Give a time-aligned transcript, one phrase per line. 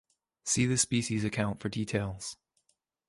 [0.45, 2.35] See the species account for details.